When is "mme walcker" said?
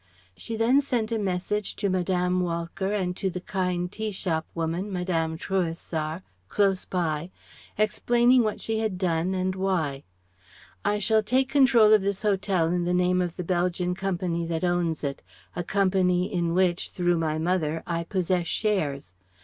1.87-2.91